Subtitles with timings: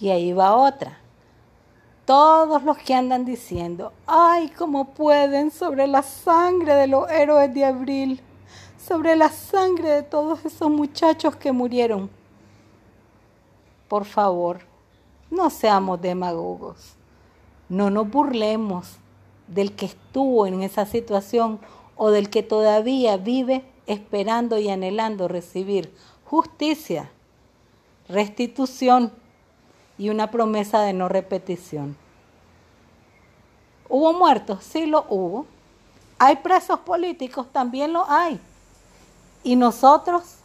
[0.00, 0.98] Y ahí va otra.
[2.06, 7.64] Todos los que andan diciendo, ay, ¿cómo pueden sobre la sangre de los héroes de
[7.64, 8.20] abril?
[8.78, 12.10] Sobre la sangre de todos esos muchachos que murieron.
[13.88, 14.60] Por favor,
[15.30, 16.94] no seamos demagogos.
[17.68, 18.96] No nos burlemos
[19.46, 21.60] del que estuvo en esa situación
[21.96, 25.94] o del que todavía vive esperando y anhelando recibir
[26.24, 27.10] justicia,
[28.08, 29.12] restitución
[30.00, 31.94] y una promesa de no repetición.
[33.86, 34.64] ¿Hubo muertos?
[34.64, 35.44] Sí lo hubo.
[36.18, 37.46] ¿Hay presos políticos?
[37.52, 38.40] También lo hay.
[39.42, 40.36] Y nosotros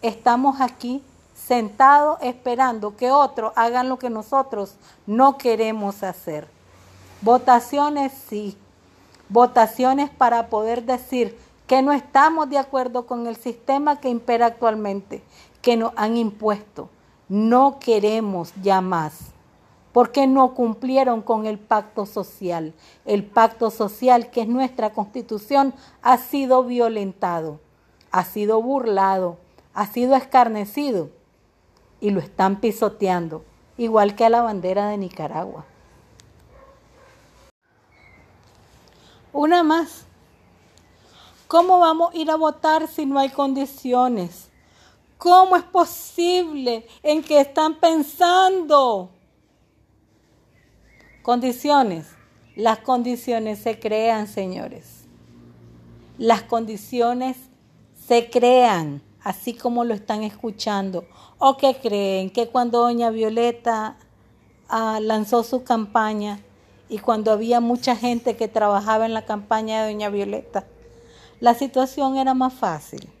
[0.00, 1.02] estamos aquí
[1.34, 4.76] sentados esperando que otros hagan lo que nosotros
[5.08, 6.46] no queremos hacer.
[7.20, 8.56] Votaciones sí.
[9.28, 11.36] Votaciones para poder decir
[11.66, 15.20] que no estamos de acuerdo con el sistema que impera actualmente,
[15.62, 16.88] que nos han impuesto.
[17.28, 19.32] No queremos ya más,
[19.92, 22.72] porque no cumplieron con el pacto social.
[23.04, 27.60] El pacto social, que es nuestra constitución, ha sido violentado,
[28.10, 29.36] ha sido burlado,
[29.74, 31.10] ha sido escarnecido
[32.00, 33.44] y lo están pisoteando,
[33.76, 35.66] igual que a la bandera de Nicaragua.
[39.32, 40.04] Una más.
[41.46, 44.47] ¿Cómo vamos a ir a votar si no hay condiciones?
[45.18, 49.10] ¿Cómo es posible en que están pensando?
[51.22, 52.06] Condiciones.
[52.54, 55.06] Las condiciones se crean, señores.
[56.18, 57.36] Las condiciones
[58.06, 61.04] se crean, así como lo están escuchando.
[61.38, 62.30] ¿O que creen?
[62.30, 63.96] Que cuando doña Violeta
[64.68, 66.40] ah, lanzó su campaña
[66.88, 70.64] y cuando había mucha gente que trabajaba en la campaña de doña Violeta,
[71.40, 73.17] la situación era más fácil.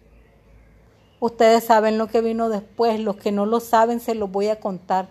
[1.20, 4.60] Ustedes saben lo que vino después, los que no lo saben se los voy a
[4.60, 5.08] contar.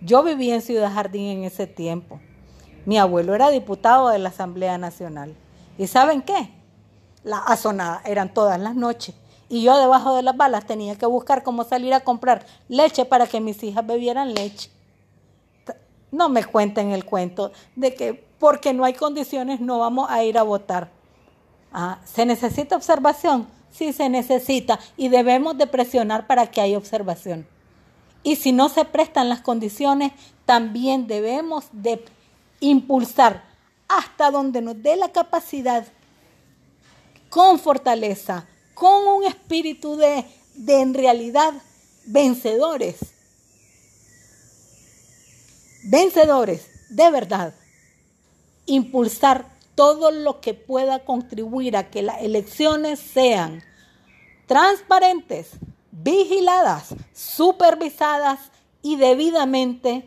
[0.00, 2.20] Yo viví en Ciudad Jardín en ese tiempo.
[2.86, 5.36] Mi abuelo era diputado de la Asamblea Nacional.
[5.78, 6.50] ¿Y saben qué?
[7.22, 9.14] La azonada eran todas las noches.
[9.48, 13.26] Y yo debajo de las balas tenía que buscar cómo salir a comprar leche para
[13.26, 14.70] que mis hijas bebieran leche.
[16.10, 20.38] No me cuenten el cuento de que porque no hay condiciones no vamos a ir
[20.38, 20.90] a votar.
[21.72, 23.46] Ah, ¿Se necesita observación?
[23.72, 27.46] Sí se necesita y debemos de presionar para que haya observación.
[28.22, 30.12] Y si no se prestan las condiciones,
[30.44, 32.04] también debemos de
[32.60, 33.44] impulsar
[33.88, 35.86] hasta donde nos dé la capacidad,
[37.28, 41.54] con fortaleza, con un espíritu de, de en realidad
[42.06, 42.96] vencedores.
[45.84, 47.54] Vencedores, de verdad.
[48.66, 49.46] Impulsar
[49.80, 53.62] todo lo que pueda contribuir a que las elecciones sean
[54.44, 55.52] transparentes,
[55.90, 58.50] vigiladas, supervisadas
[58.82, 60.06] y debidamente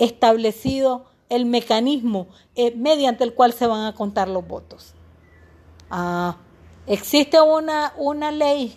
[0.00, 2.26] establecido el mecanismo
[2.56, 4.92] eh, mediante el cual se van a contar los votos.
[5.88, 6.34] Ah,
[6.88, 8.76] existe una, una ley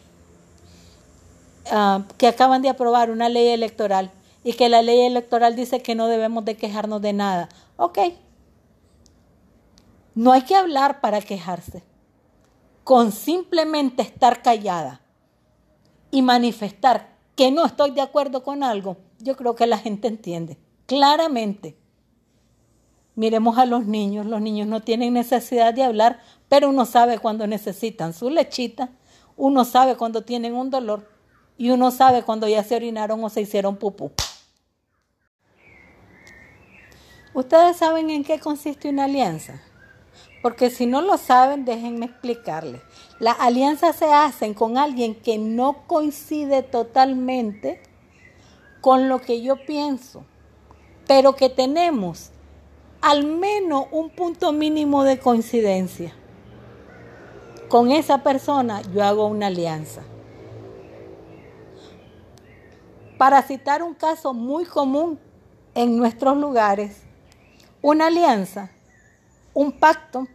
[1.72, 4.12] ah, que acaban de aprobar, una ley electoral,
[4.44, 7.50] y que la ley electoral dice que no debemos de quejarnos de nada.
[7.78, 7.98] Ok,
[10.16, 11.84] no hay que hablar para quejarse.
[12.84, 15.02] Con simplemente estar callada
[16.12, 20.58] y manifestar que no estoy de acuerdo con algo, yo creo que la gente entiende
[20.86, 21.78] claramente.
[23.16, 27.48] Miremos a los niños, los niños no tienen necesidad de hablar, pero uno sabe cuando
[27.48, 28.90] necesitan su lechita,
[29.38, 31.10] uno sabe cuando tienen un dolor
[31.58, 34.12] y uno sabe cuando ya se orinaron o se hicieron pupú.
[37.34, 39.62] ¿Ustedes saben en qué consiste una alianza?
[40.46, 42.80] Porque si no lo saben, déjenme explicarles.
[43.18, 47.82] Las alianzas se hacen con alguien que no coincide totalmente
[48.80, 50.24] con lo que yo pienso,
[51.08, 52.30] pero que tenemos
[53.02, 56.14] al menos un punto mínimo de coincidencia.
[57.68, 60.04] Con esa persona yo hago una alianza.
[63.18, 65.20] Para citar un caso muy común
[65.74, 67.02] en nuestros lugares,
[67.82, 68.70] una alianza,
[69.56, 70.28] un pacto,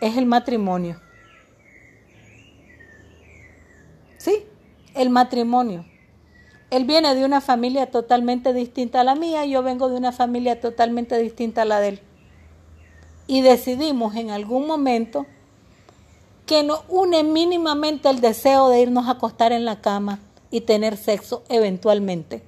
[0.00, 1.00] es el matrimonio.
[4.18, 4.44] Sí,
[4.94, 5.84] el matrimonio.
[6.70, 10.60] Él viene de una familia totalmente distinta a la mía, yo vengo de una familia
[10.60, 12.00] totalmente distinta a la de él.
[13.26, 15.26] Y decidimos en algún momento
[16.44, 20.18] que nos une mínimamente el deseo de irnos a acostar en la cama
[20.50, 22.42] y tener sexo eventualmente.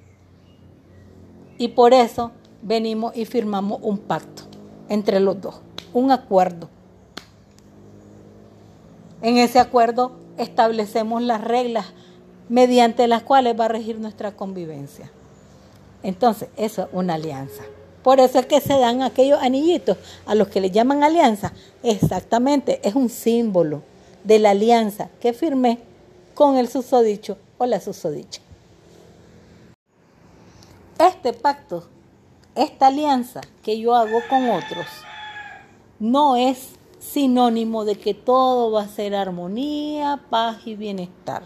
[1.59, 2.33] Y por eso
[2.63, 4.45] venimos y firmamos un pacto
[4.89, 5.61] entre los dos,
[5.93, 6.69] un acuerdo.
[9.23, 11.87] En ese acuerdo establecemos las reglas
[12.49, 15.11] mediante las cuales va a regir nuestra convivencia.
[16.03, 17.63] Entonces, eso es una alianza.
[18.03, 21.53] Por eso es que se dan aquellos anillitos a los que le llaman alianza.
[21.83, 23.83] Exactamente, es un símbolo
[24.25, 25.79] de la alianza que firmé
[26.35, 28.41] con el susodicho o la susodicha.
[30.99, 31.87] Este pacto,
[32.55, 34.87] esta alianza que yo hago con otros,
[35.99, 41.43] no es sinónimo de que todo va a ser armonía, paz y bienestar.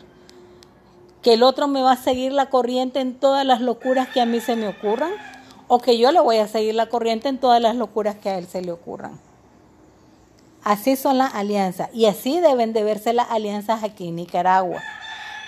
[1.22, 4.26] Que el otro me va a seguir la corriente en todas las locuras que a
[4.26, 5.12] mí se me ocurran
[5.68, 8.36] o que yo le voy a seguir la corriente en todas las locuras que a
[8.36, 9.18] él se le ocurran.
[10.62, 14.82] Así son las alianzas y así deben de verse las alianzas aquí en Nicaragua.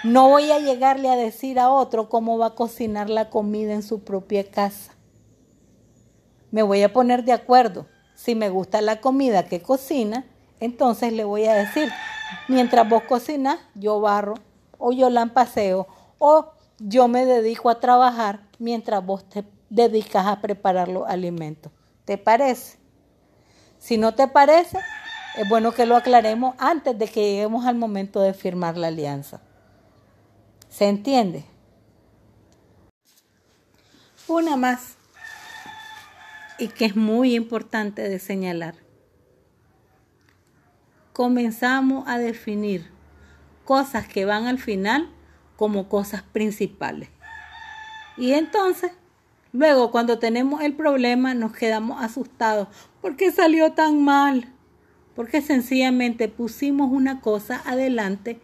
[0.04, 3.82] No voy a llegarle a decir a otro cómo va a cocinar la comida en
[3.82, 4.92] su propia casa.
[6.50, 7.86] Me voy a poner de acuerdo.
[8.16, 10.24] Si me gusta la comida que cocina,
[10.58, 11.88] entonces le voy a decir,
[12.48, 14.34] mientras vos cocinas, yo barro
[14.78, 15.86] o yo lampaseo
[16.18, 21.70] o yo me dedico a trabajar mientras vos te dedicas a preparar los alimentos.
[22.04, 22.78] ¿Te parece?
[23.78, 24.78] Si no te parece,
[25.36, 29.40] es bueno que lo aclaremos antes de que lleguemos al momento de firmar la alianza.
[30.70, 31.44] ¿Se entiende?
[34.28, 34.96] Una más,
[36.58, 38.74] y que es muy importante de señalar.
[41.12, 42.90] Comenzamos a definir
[43.64, 45.10] cosas que van al final
[45.56, 47.08] como cosas principales.
[48.16, 48.92] Y entonces
[49.56, 52.68] Luego, cuando tenemos el problema, nos quedamos asustados.
[53.00, 54.52] ¿Por qué salió tan mal?
[55.14, 58.38] Porque sencillamente pusimos una cosa adelante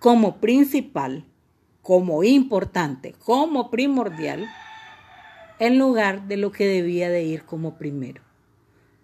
[0.00, 1.24] como principal,
[1.80, 4.46] como importante, como primordial,
[5.58, 8.22] en lugar de lo que debía de ir como primero.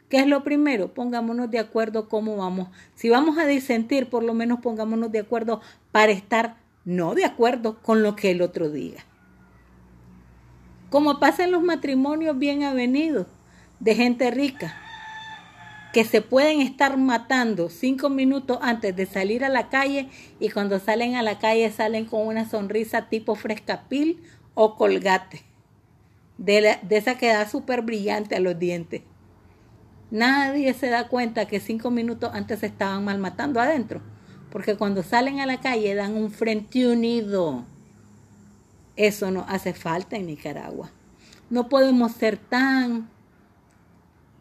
[0.08, 0.94] ¿Qué es lo primero?
[0.94, 2.68] Pongámonos de acuerdo cómo vamos.
[2.94, 5.60] Si vamos a disentir, por lo menos pongámonos de acuerdo
[5.92, 9.04] para estar no de acuerdo con lo que el otro diga
[10.94, 13.26] como pasa en los matrimonios bien avenidos
[13.80, 14.76] de gente rica,
[15.92, 20.08] que se pueden estar matando cinco minutos antes de salir a la calle
[20.38, 24.22] y cuando salen a la calle salen con una sonrisa tipo frescapil
[24.54, 25.42] o colgate,
[26.38, 29.02] de, esa que da súper brillante a los dientes.
[30.10, 34.00] Nadie se da cuenta que cinco minutos antes se estaban mal matando adentro,
[34.50, 37.64] porque cuando salen a la calle dan un frente unido
[38.96, 40.90] eso no hace falta en Nicaragua.
[41.50, 43.08] No podemos ser tan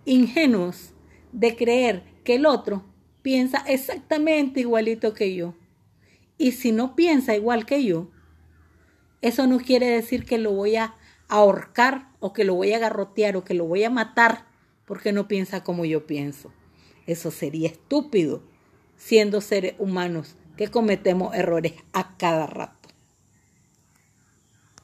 [0.06, 0.94] ingenuos
[1.32, 2.84] de creer que el otro
[3.22, 5.56] piensa exactamente igualito que yo.
[6.38, 8.10] Y si no piensa igual que yo,
[9.22, 10.96] eso no quiere decir que lo voy a
[11.34, 14.46] ahorcar o que lo voy a garrotear o que lo voy a matar
[14.86, 16.54] porque no piensa como yo pienso.
[17.08, 18.44] Eso sería estúpido
[18.98, 22.83] siendo seres humanos que cometemos errores a cada rato.